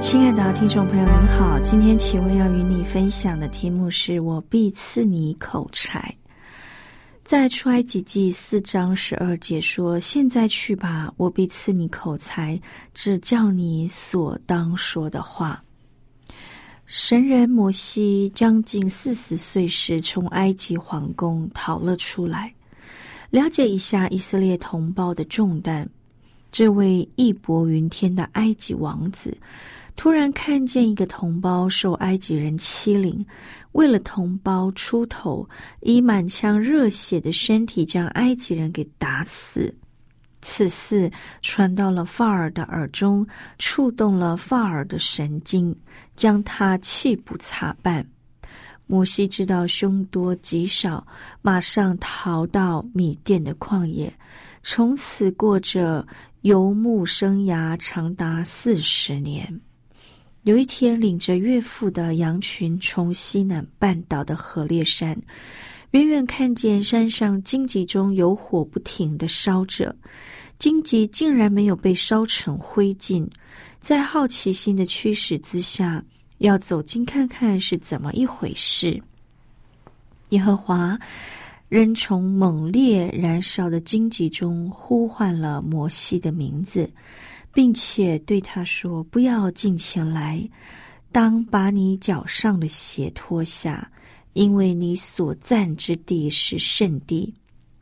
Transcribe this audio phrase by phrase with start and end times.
[0.00, 1.58] 亲爱的听众朋友，您好！
[1.60, 6.14] 今天启文要与你分享的题目是我必赐你口才。
[7.24, 12.58] 在出埃及记四章十二节说：“现在去吧，我必赐你口才，
[12.94, 15.62] 只叫你所当说的话。”
[16.86, 22.54] 神人摩西将近四十岁时，从埃及皇宫逃了出来，
[23.30, 25.86] 了解一下以色列同胞的重担。
[26.50, 29.36] 这位义薄云天的埃及王子。
[29.98, 33.26] 突然看见一个同胞受埃及人欺凌，
[33.72, 35.46] 为了同胞出头，
[35.80, 39.74] 以满腔热血的身体将埃及人给打死。
[40.40, 41.10] 此事
[41.42, 43.26] 传到了法尔的耳中，
[43.58, 45.76] 触动了法尔的神经，
[46.14, 48.06] 将他气不擦半。
[48.86, 51.04] 摩西知道凶多吉少，
[51.42, 54.10] 马上逃到米甸的旷野，
[54.62, 56.06] 从此过着
[56.42, 59.60] 游牧生涯，长达四十年。
[60.48, 65.14] 有一天，领着岳父的羊群从西南半岛的河烈山，
[65.90, 69.94] 远远看见山上荆棘中有火不停的烧着，
[70.58, 73.28] 荆棘竟然没有被烧成灰烬。
[73.78, 76.02] 在好奇心的驱使之下，
[76.38, 78.98] 要走近看看是怎么一回事。
[80.30, 80.98] 耶和华
[81.68, 86.90] 仍从猛烈燃烧的荆棘中呼唤了摩西的名字。
[87.58, 90.48] 并且对他说：“不要进前来，
[91.10, 93.90] 当把你脚上的鞋脱下，
[94.34, 97.34] 因为你所站之地是圣地。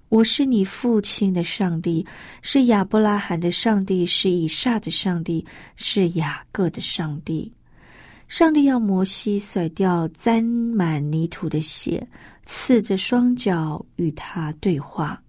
[0.09, 2.06] 我是你父亲的上帝，
[2.41, 5.44] 是亚伯拉罕的上帝，是以撒的上帝，
[5.76, 7.53] 是雅各的上帝。
[8.28, 12.09] 上帝要摩西甩掉沾满泥土的鞋，
[12.47, 15.22] 赤着双脚与他对话。”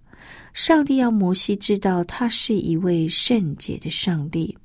[0.58, 4.58] 上帝要摩西知道，他是一位圣洁的上帝。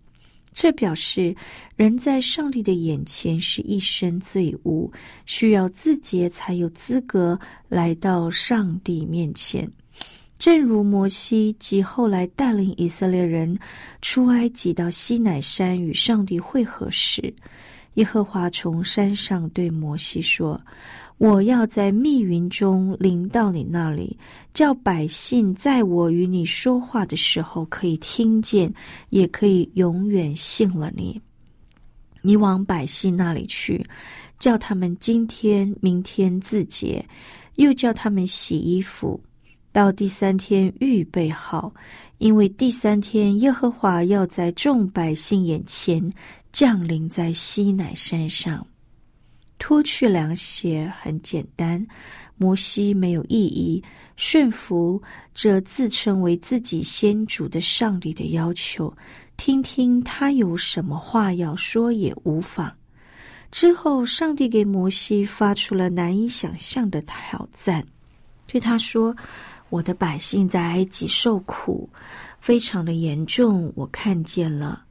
[0.50, 1.36] 这表示
[1.76, 4.90] 人在上帝的眼前是一身罪污，
[5.26, 7.38] 需要自洁才有资格
[7.68, 9.70] 来到上帝面前。
[10.38, 13.54] 正如摩西及后来带领以色列人
[14.00, 17.30] 出埃及到西乃山与上帝会合时，
[17.94, 20.58] 耶和华从山上对摩西说。
[21.22, 24.18] 我要在密云中临到你那里，
[24.52, 28.74] 叫百姓在我与你说话的时候可以听见，
[29.10, 31.22] 也可以永远信了你。
[32.22, 33.86] 你往百姓那里去，
[34.36, 37.06] 叫他们今天、明天自洁，
[37.54, 39.20] 又叫他们洗衣服，
[39.70, 41.72] 到第三天预备好，
[42.18, 46.02] 因为第三天耶和华要在众百姓眼前
[46.50, 48.66] 降临在西乃山上。
[49.62, 51.86] 脱去凉鞋很简单，
[52.36, 53.80] 摩西没有异议，
[54.16, 55.00] 顺服
[55.32, 58.92] 这自称为自己先主的上帝的要求，
[59.36, 62.76] 听听他有什么话要说也无妨。
[63.52, 67.86] 之后，上帝给摩西发出了难以想象的挑战，
[68.48, 69.14] 对他说
[69.70, 71.88] ：“我的百姓在埃及受苦，
[72.40, 74.84] 非常的严重，我看见了。”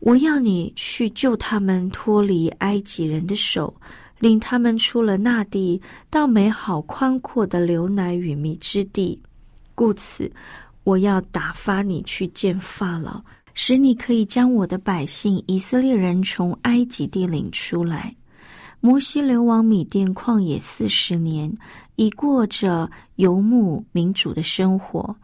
[0.00, 3.74] 我要你去救他们脱离埃及人的手，
[4.20, 9.20] 领他们出了那地，到美好宽阔的流奶与蜜之地。
[9.74, 10.30] 故此，
[10.84, 13.20] 我要打发你去见法老，
[13.54, 18.14] 使你可以将我的百姓以色列人从埃及地领出来。
[18.80, 21.52] 摩西流亡米甸旷野四十年，
[21.96, 25.14] 已过着游牧民主的生活。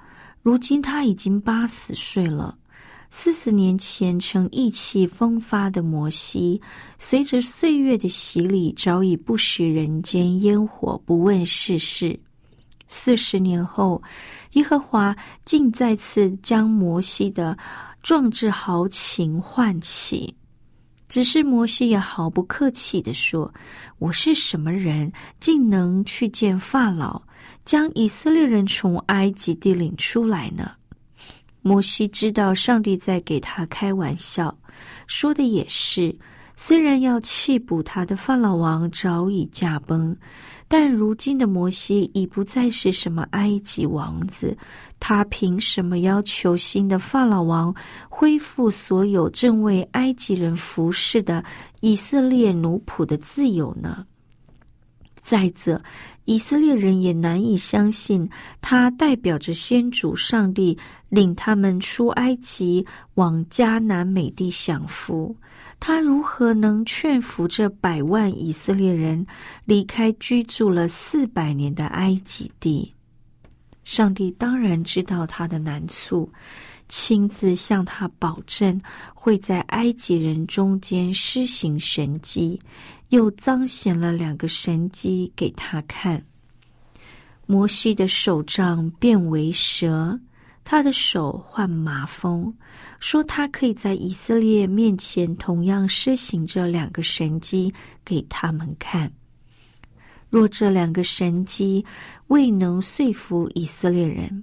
[0.43, 2.59] 如今他已经八十岁了。
[3.17, 6.61] 四十年前曾意气风发的摩西，
[6.99, 12.19] 随着岁月的洗礼，早已不食人间烟火，不问世事。
[12.89, 14.03] 四十年后，
[14.55, 17.57] 耶和华竟再次将摩西的
[18.03, 20.35] 壮志豪情唤起。
[21.09, 23.55] 只是摩西也毫不客气的说
[24.01, 27.23] ：“我是什么人，竟能去见法老，
[27.65, 30.73] 将以色列人从埃及地领出来呢？”
[31.67, 34.55] 摩西知道上帝在给他开玩笑，
[35.07, 36.15] 说的也是。
[36.57, 40.15] 虽然要弃捕他的法老王早已驾崩，
[40.69, 44.57] 但如今的摩西已不再是什么埃及王子，
[45.01, 47.75] 他凭什么要求新的法老王
[48.11, 51.43] 恢复所有正为埃及人服侍的
[51.81, 54.07] 以色列奴仆的自由呢？
[55.21, 55.83] 再者，
[56.25, 58.29] 以色列人也难以相信，
[58.61, 60.77] 他代表着先主上帝
[61.09, 65.37] 领他们出埃及，往迦南美地享福。
[65.79, 69.27] 他如何能劝服这百万以色列人
[69.67, 72.91] 离开居住了四百年的埃及地？
[73.85, 76.31] 上帝当然知道他的难处，
[76.89, 78.81] 亲自向他保证
[79.15, 82.61] 会在埃及人中间施行神迹，
[83.09, 86.25] 又彰显了两个神迹给他看：
[87.47, 90.19] 摩西的手杖变为蛇。
[90.67, 92.51] 他的手患麻风，
[92.99, 97.71] 说他可以在以色列面前同样施行这两个神迹
[98.03, 99.13] 给他们看。
[100.31, 101.85] 若这两个神迹
[102.29, 104.43] 未能说服以色列人，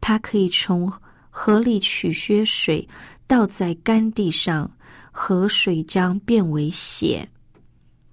[0.00, 0.92] 他可以从
[1.30, 2.86] 河里取些水
[3.26, 4.70] 倒在干地上，
[5.10, 7.26] 河水将变为血。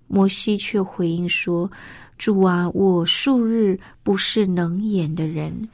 [0.07, 1.69] 摩西却回应说
[2.17, 5.67] ：“主啊，我数日不是能言的人。”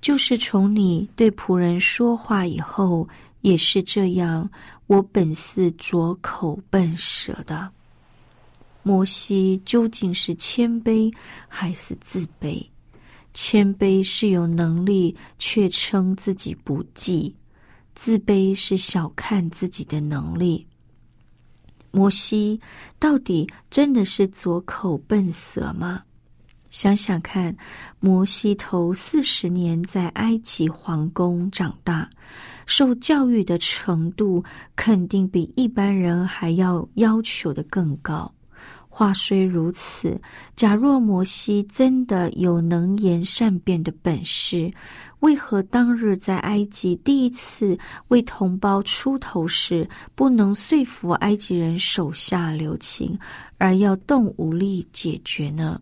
[0.00, 3.08] 就是从你对仆人说话以后，
[3.40, 4.48] 也是这样。
[4.86, 7.68] 我本是拙口笨舌的。
[8.82, 11.12] 摩西究竟是谦卑
[11.48, 12.64] 还是自卑？
[13.40, 17.32] 谦卑是有能力却称自己不济，
[17.94, 20.66] 自卑是小看自己的能力。
[21.92, 22.60] 摩西
[22.98, 26.02] 到底真的是左口笨舌吗？
[26.68, 27.56] 想想看，
[28.00, 32.10] 摩西头四十年在埃及皇宫长大，
[32.66, 34.42] 受教育的程度
[34.74, 38.30] 肯定比一般人还要要求的更高。
[38.98, 40.20] 话虽如此，
[40.56, 44.68] 假若摩西真的有能言善辩的本事，
[45.20, 47.78] 为何当日在埃及第一次
[48.08, 53.16] 为同胞出头时，不能说服埃及人手下留情，
[53.56, 55.80] 而要动武力解决呢？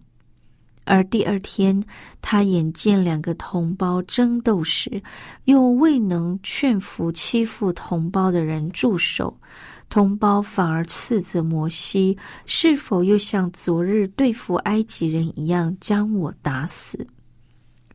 [0.84, 1.82] 而第二天，
[2.20, 5.02] 他眼见两个同胞争斗时，
[5.46, 9.34] 又未能劝服欺负同胞的人住手，
[9.88, 17.06] 同胞反而斥责摩西：是否又像昨日对付埃及人一样将我打死？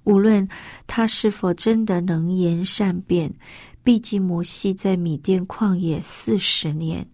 [0.03, 0.47] 无论
[0.87, 3.31] 他是否真的能言善辩，
[3.83, 7.05] 毕竟摩西在米甸旷野四十年，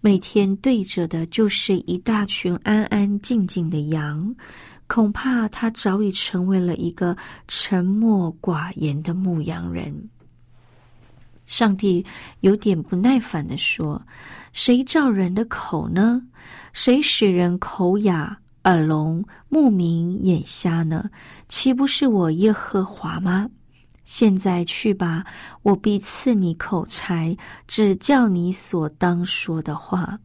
[0.00, 4.32] 每天对着的就是一大群安安静静的羊。
[4.86, 10.10] 恐怕他早已成为了一个沉默寡言的牧羊人。
[11.50, 12.06] 上帝
[12.42, 14.00] 有点不耐烦的说
[14.54, 16.22] ：“谁造人的口呢？
[16.72, 21.10] 谁使人口哑、耳聋、目明、眼瞎呢？
[21.48, 23.50] 岂不是我耶和华吗？
[24.04, 25.24] 现在去吧，
[25.62, 30.16] 我必赐你口才，只叫你所当说的话。”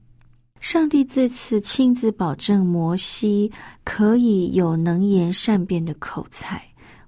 [0.61, 3.51] 上帝这次亲自保证摩西
[3.83, 6.63] 可以有能言善辩的口才，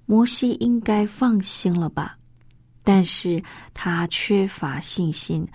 [0.08, 2.17] 摩西应该放心了吧？
[2.88, 5.46] 但是他缺乏信心，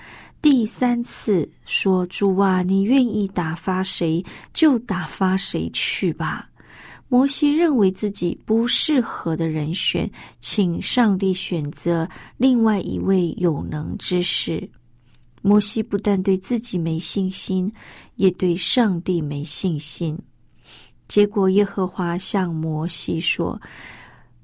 [0.42, 4.22] 第三次说：“主啊，你愿意打发谁
[4.52, 6.46] 就打发谁去吧。”
[7.08, 10.10] 摩西认为自己不适合的人选，
[10.40, 14.68] 请上帝选择另外一位有能之士。
[15.40, 17.72] 摩西不但对自己没信心，
[18.16, 20.18] 也对上帝没信心。
[21.08, 23.58] 结果，耶和华向摩西说：“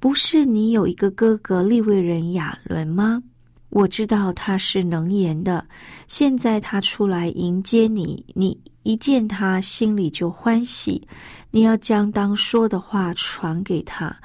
[0.01, 3.23] 不是你有一个哥哥利未人亚伦吗？
[3.71, 5.67] 我知道他是能言的。
[6.07, 11.07] 现在他出来迎接你，你一见他，心里就欢喜。
[11.51, 14.17] 你要将当说的话传给他，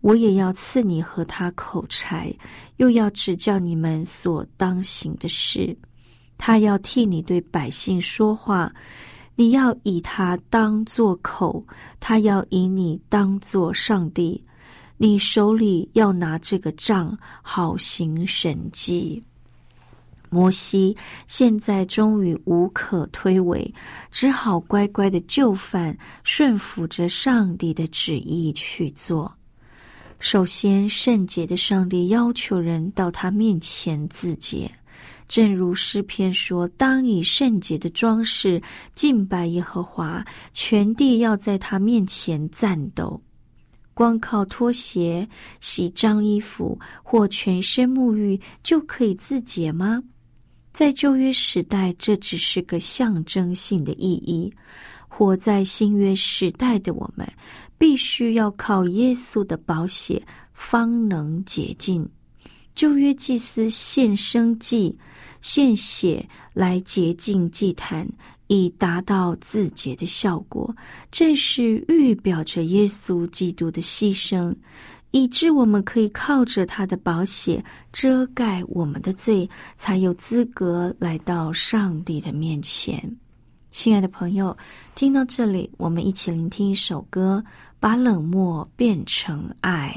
[0.00, 2.34] 我也要赐你和他口才，
[2.76, 5.76] 又要指教你们所当行的事。”
[6.36, 8.72] 他要替你对百姓说话，
[9.36, 11.62] 你要以他当作口，
[12.00, 14.42] 他要以你当作上帝。
[15.02, 19.24] 你手里要拿这个杖，好行神迹。
[20.28, 20.94] 摩西
[21.26, 23.72] 现在终于无可推诿，
[24.10, 29.34] 只好乖乖的就范，顺服着上帝的旨意去做。
[30.18, 34.70] 首先，圣洁的上帝要求人到他面前自洁，
[35.26, 38.62] 正如诗篇说：“当以圣洁的装饰
[38.94, 43.18] 敬拜耶和华，全地要在他面前战斗。”
[44.00, 45.28] 光靠拖鞋、
[45.60, 50.02] 洗脏衣服或全身沐浴就可以自洁吗？
[50.72, 54.50] 在旧约时代，这只是个象征性的意义；
[55.06, 57.30] 活在新约时代的我们。
[57.76, 60.22] 必须要靠耶稣的宝血
[60.54, 62.08] 方能洁净。
[62.74, 64.96] 旧约祭司献生祭、
[65.42, 68.08] 献血来洁净祭坛，
[68.50, 70.74] 以达到自洁的效果。
[71.10, 74.52] 正是预表着耶稣基督的牺牲，
[75.12, 83.16] 以致我们可以靠着他的宝血遮盖我们的罪，才有资格来到上帝的面前。
[83.70, 84.56] 亲爱的朋友，
[84.94, 87.42] 听到这里，我们一起聆听一首歌。
[87.82, 89.96] 把冷漠变成爱。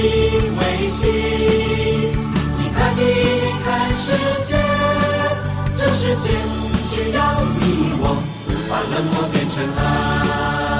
[0.00, 1.10] 心为心，
[2.56, 3.00] 你看你
[3.64, 4.12] 看世
[4.44, 4.56] 界。
[5.76, 6.30] 这世界。
[6.90, 7.20] 需要
[7.60, 8.16] 你我
[8.70, 10.77] 把冷漠变成爱。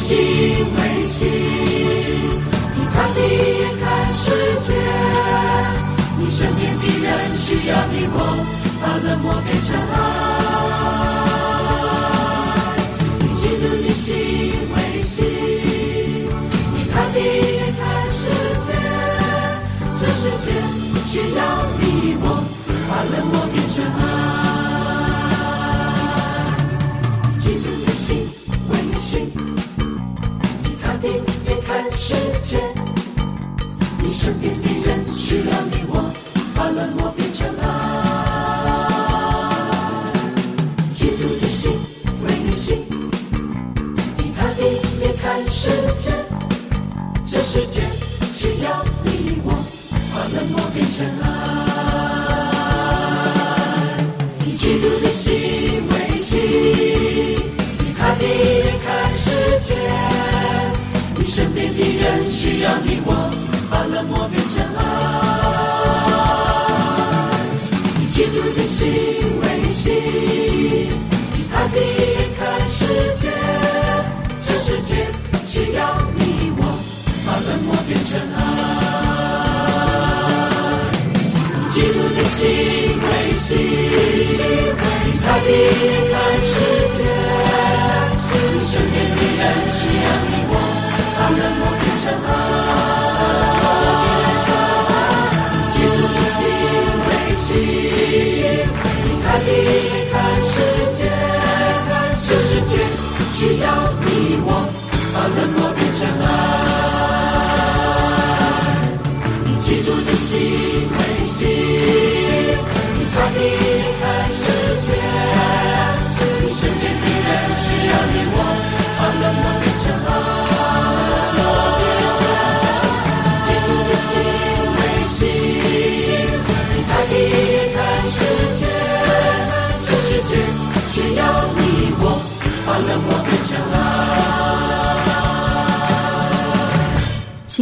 [0.00, 4.24] 心为心，以他的眼看世
[4.60, 4.72] 界。
[6.18, 8.16] 你身边的人需要你我，
[8.80, 11.39] 把冷漠变成爱。
[13.90, 14.06] 以基督的心
[14.72, 18.20] 为心，你他地眼看世
[18.64, 18.68] 界。
[19.98, 20.46] 这世界
[21.06, 21.38] 需要
[21.80, 21.82] 你
[22.22, 22.24] 我，
[22.88, 24.00] 把冷漠变成爱。
[27.34, 28.06] 以基督的心
[28.68, 29.04] 为心。
[31.92, 32.58] 世界，
[33.98, 35.94] 你身边的人需要你我，
[36.54, 37.59] 把冷漠变成爱。
[47.52, 47.82] 世界
[48.32, 49.50] 需要你我，
[50.14, 51.26] 把冷漠变成爱。
[54.46, 59.74] 以基督的心为心，以他的眼看世界。
[61.18, 63.12] 你身边的人需要你我，
[63.68, 64.80] 把冷漠变成爱。
[68.00, 68.86] 以基督的心
[69.42, 69.92] 为心，
[71.34, 72.38] 以他的眼看
[72.68, 73.28] 世界。
[74.46, 75.08] 这世界
[75.48, 75.98] 需要，
[77.90, 78.38] 变成爱。
[81.66, 82.38] 以基督的心
[83.02, 85.52] 为心，以他的眼
[86.12, 86.48] 看世
[86.96, 86.98] 界。
[88.62, 89.42] 身边的人
[89.72, 90.06] 需要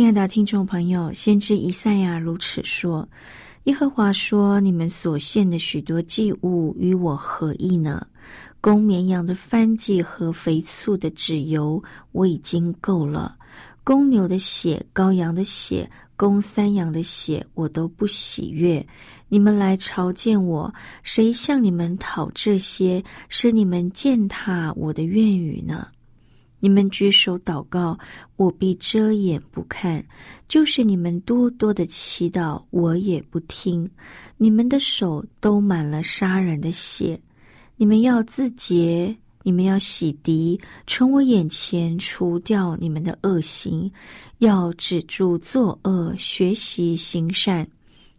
[0.09, 3.07] 爱的听众朋友，先知以赛亚如此说
[3.65, 8.07] ：“耶和华说，你们所献的许多祭物与我何异呢？
[8.59, 13.37] 公绵羊的番祭和肥醋的脂油，我已经够了；
[13.85, 15.87] 公牛的血、羔羊的血。”
[16.17, 18.85] 公三羊的血，我都不喜悦。
[19.29, 20.73] 你们来朝见我，
[21.03, 25.87] 谁向你们讨这些，使你们践踏我的愿语呢？
[26.61, 27.99] 你们举手祷告，
[28.37, 30.03] 我必遮掩不看；
[30.47, 33.89] 就是你们多多的祈祷，我也不听。
[34.37, 37.21] 你们的手都满了杀人的血，
[37.77, 39.17] 你们要自洁。
[39.45, 43.91] 你们要洗涤，从我眼前除掉你们的恶行，
[44.39, 47.67] 要止住作恶，学习行善，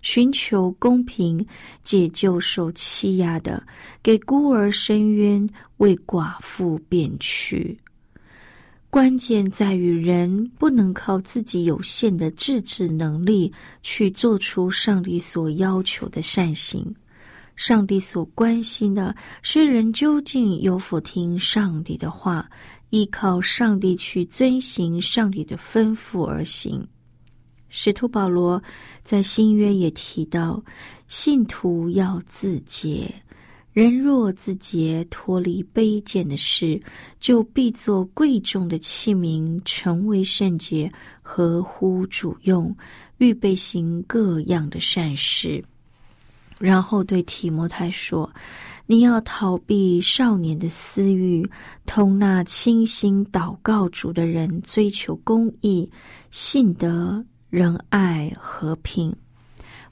[0.02, 1.46] 寻求公平，
[1.84, 3.62] 解救受欺压的，
[4.02, 7.78] 给孤儿伸冤，为寡妇辩屈。
[8.92, 13.54] 关键在于人不能靠自己有限的自制能力
[13.84, 16.96] 去做出上帝所要求的善行。
[17.56, 22.50] 上帝所关心的是人究竟有否听上帝的话，
[22.90, 26.84] 依靠上帝去遵行上帝的吩咐而行。
[27.68, 28.60] 使徒保罗
[29.04, 30.64] 在新约也提到，
[31.08, 33.14] 信徒要自洁，
[33.72, 36.82] 人若自洁，脱离卑贱的事，
[37.20, 42.76] 就必做贵重的器皿，成为圣洁，合乎主用，
[43.20, 45.64] 预备行各样的善事。
[46.58, 48.30] 然后对提摩太说
[48.86, 51.48] ：“你要逃避少年的私欲，
[51.86, 55.90] 同那清心祷告主的人追求公义、
[56.32, 59.16] 信德、仁爱、和平。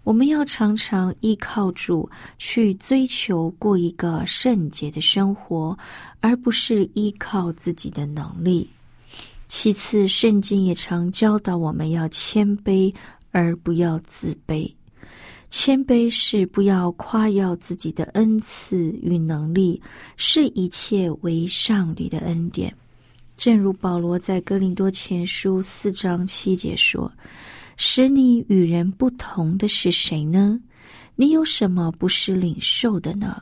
[0.07, 5.77] 我们要常常依靠主去追求过一个圣洁的生活，
[6.21, 8.69] 而不是依靠自己的能力。
[9.49, 12.93] 其次，圣经也常教导我们要谦卑，
[13.33, 14.71] 而不要自卑。”
[15.51, 19.81] 谦卑是不要夸耀自己的恩赐与能力，
[20.15, 22.73] 是一切为上帝的恩典。
[23.35, 27.11] 正如保罗在哥林多前书四章七节说
[27.77, 30.59] ：“使你与人不同的是谁呢？
[31.15, 33.41] 你有什么不是领受的呢？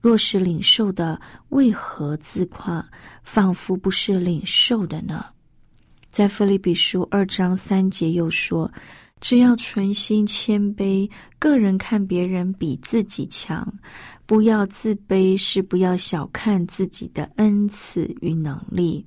[0.00, 2.88] 若是领受的，为何自夸，
[3.24, 5.24] 仿佛不是领受的呢？”
[6.12, 8.70] 在腓利比书二章三节又说。
[9.20, 11.06] 只要存心谦卑，
[11.38, 13.70] 个人看别人比自己强，
[14.24, 19.04] 不要自卑，是不要小看自己的恩赐与能力。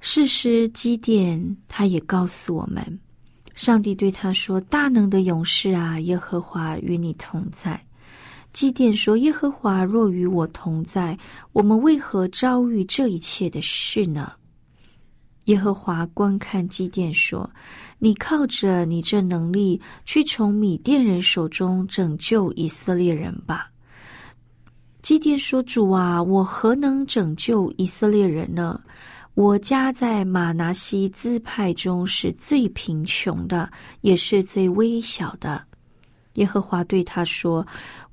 [0.00, 2.98] 事实基甸他也告诉我们，
[3.54, 7.80] 上帝对他说：“大能的勇士啊，耶和华与你同在。”
[8.52, 11.18] 基甸说：“耶和华若与我同在，
[11.52, 14.32] 我们为何遭遇这一切的事呢？”
[15.46, 17.48] 耶和华观看基甸说
[17.98, 23.70] ：“你靠着你这能力，去从米甸人手中拯救以色列人吧。”
[25.02, 28.80] 基甸说：“主啊，我何能拯救以色列人呢？
[29.38, 33.70] 我家在马拿西支派中是最贫穷的，
[34.00, 35.64] 也是最微小的。”
[36.34, 37.64] 耶和华对他说：“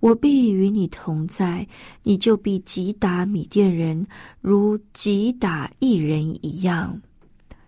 [0.01, 1.67] 我必与你同在，
[2.03, 4.05] 你就必击打米甸人，
[4.39, 6.95] 如击打一人一样。”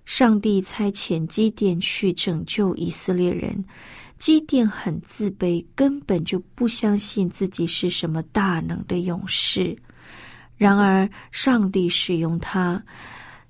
[0.05, 3.65] 上帝差遣基甸去拯救以色列人，
[4.19, 9.75] 基甸很自卑，根本就不相信自己是什么大能的勇士。
[10.57, 12.83] 然而，上帝使用他，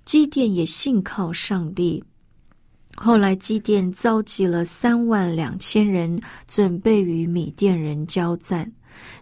[0.07, 2.01] 基甸也信靠上帝。
[2.95, 6.17] 后来，基甸召集了三万两千人，
[6.47, 8.71] 准备与米甸人交战。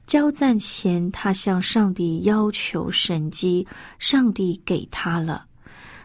[0.05, 3.65] 交战前，他向上帝要求神机，
[3.97, 5.43] 上帝给他了。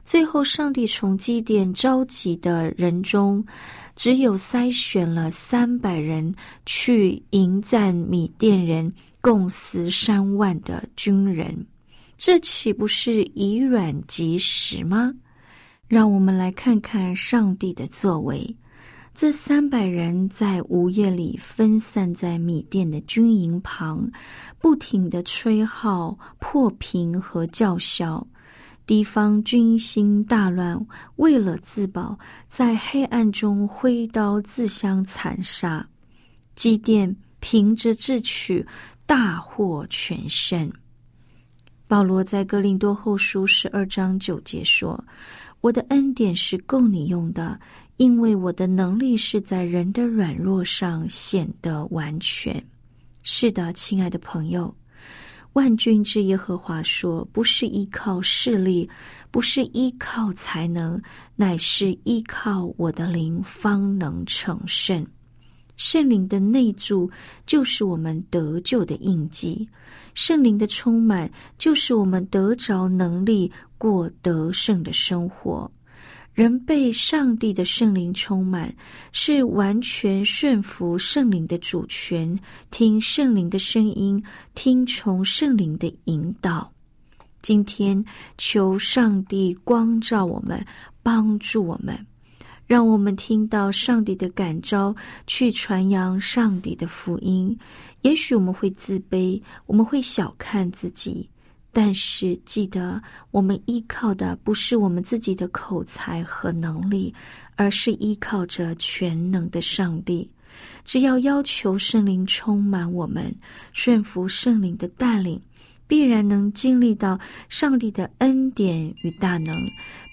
[0.02, 3.44] 最后，上帝从基甸召集的人中，
[3.94, 8.90] 只有筛选了三百人去迎战米甸人，
[9.20, 11.54] 共十三万的军人。
[12.22, 15.10] 这岂不是以软击实吗？
[15.88, 18.54] 让我们来看看上帝的作为。
[19.14, 24.06] 这三百人在午夜里分散在米甸的军营旁，
[24.58, 28.24] 不停的吹号、破瓶和叫嚣。
[28.84, 30.78] 敌方军心大乱，
[31.16, 35.88] 为了自保，在黑暗中挥刀自相残杀。
[36.54, 38.66] 基甸凭着智取，
[39.06, 40.70] 大获全胜。
[41.90, 45.04] 保罗在哥林多后书十二章九节说
[45.60, 47.58] ：“我的恩典是够你用的，
[47.96, 52.64] 因为我的能力是在人的软弱上显得完全。”
[53.24, 54.72] 是的，亲爱的朋友，
[55.54, 58.88] 万军之耶和华说：“不是依靠势力，
[59.32, 61.02] 不是依靠才能，
[61.34, 65.04] 乃是依靠我的灵，方能成圣。”
[65.80, 67.10] 圣灵的内住
[67.46, 69.66] 就是我们得救的印记，
[70.12, 75.68] 圣灵的充满就是我们得着能力过得胜的生活。
[76.34, 78.74] 人被上帝的圣灵充满，
[79.10, 82.38] 是完全顺服圣灵的主权，
[82.70, 84.22] 听圣灵的声音，
[84.54, 86.70] 听从圣灵的引导。
[87.40, 88.04] 今天
[88.36, 90.62] 求上帝光照我们，
[91.02, 92.06] 帮助我们。
[92.70, 94.94] 让我们听到上帝的感召，
[95.26, 97.58] 去传扬上帝的福音。
[98.02, 101.28] 也许我们会自卑，我们会小看自己，
[101.72, 103.02] 但是记得，
[103.32, 107.12] 我们依靠的不是我们自己的口才和能力，
[107.56, 110.30] 而是依靠着全能的上帝。
[110.84, 113.34] 只要要求圣灵充满我们，
[113.72, 115.42] 顺服圣灵的带领。
[115.90, 119.52] 必然能经历到上帝的恩典与大能，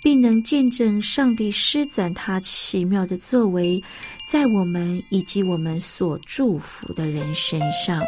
[0.02, 3.80] 并能见证上帝施展他奇妙的作为，
[4.28, 8.02] 在我们以及我们所祝福的人身上。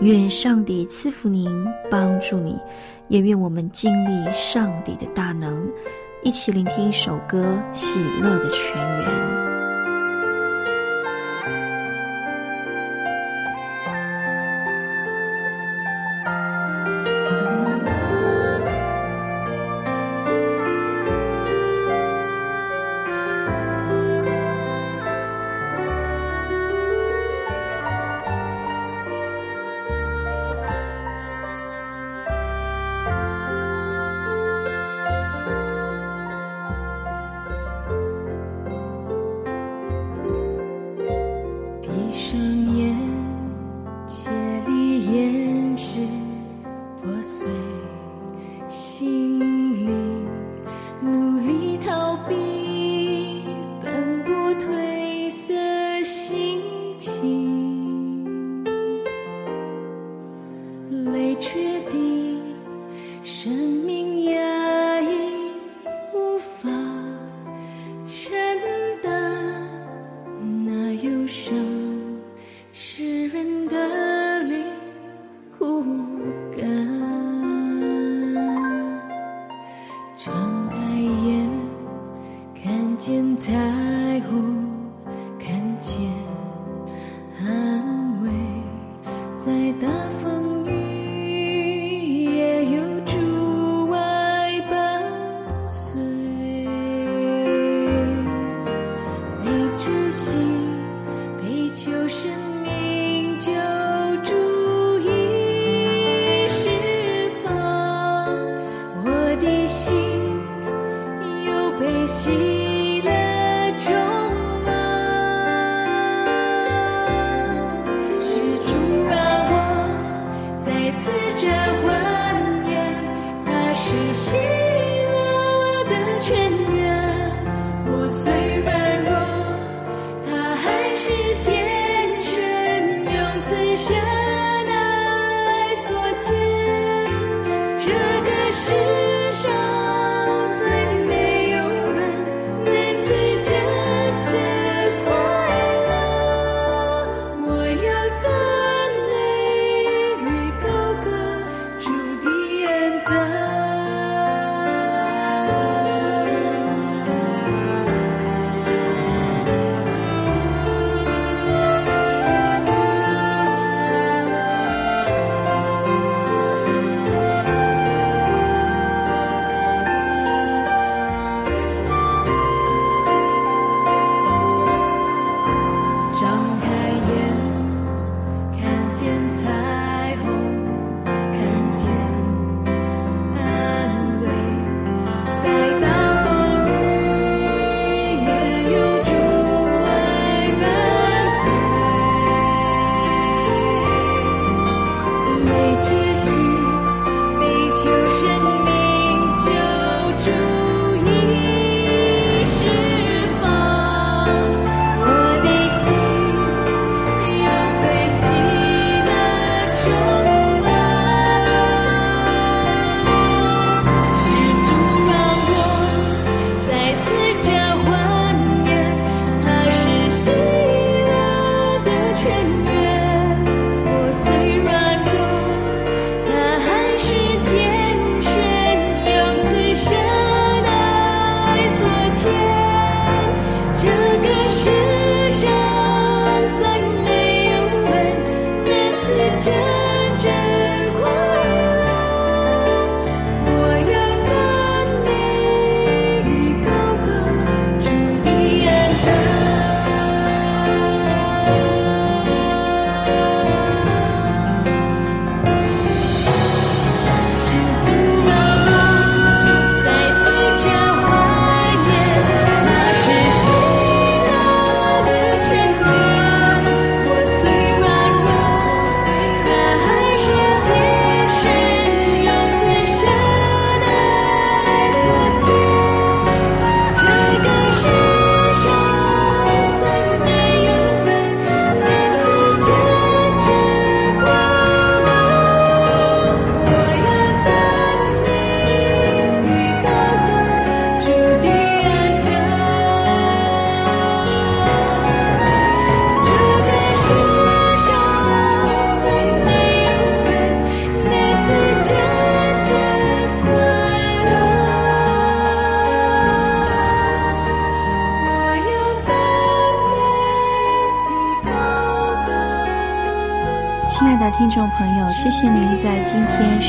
[0.00, 1.48] 愿上帝赐福您，
[1.88, 2.58] 帮助你，
[3.06, 5.64] 也愿我们经历上帝的大能。
[6.24, 9.48] 一起聆听一首歌，《喜乐的泉源》。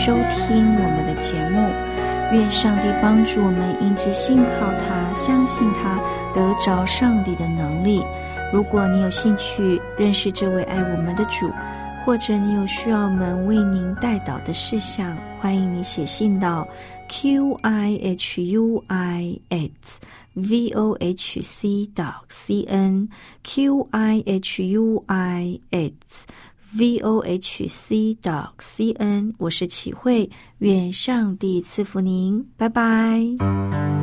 [0.05, 1.59] 收听我们的节目。
[2.33, 5.97] 愿上帝帮助我们，因着信靠他、相信他，
[6.33, 8.03] 得着上帝的能力。
[8.51, 11.49] 如果你有兴趣认识这位爱我们的主，
[12.03, 16.67] 或者你有需要我们为您代祷的事项，欢迎你写信到
[17.07, 20.01] q i h u i s
[20.33, 23.07] v o h c dot c n
[23.41, 26.27] q i h u i s
[26.75, 29.33] v o h c dot c n。
[29.37, 34.02] 我是启慧，愿上帝赐福您，拜拜。